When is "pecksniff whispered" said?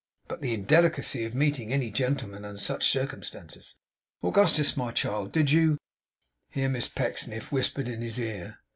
6.87-7.87